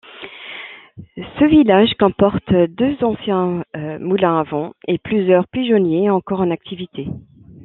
Ce 1.15 1.45
village 1.47 1.93
comporte 1.99 2.51
deux 2.51 2.97
anciens 3.03 3.63
moulins 3.99 4.39
à 4.39 4.43
vent 4.43 4.73
et 4.87 4.97
plusieurs 4.97 5.47
pigeonniers 5.47 6.09
encore 6.09 6.41
en 6.41 6.49
activité. 6.49 7.07